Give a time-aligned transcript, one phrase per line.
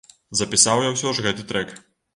[0.39, 1.81] Запісаў я ўсё ж гэты трэк.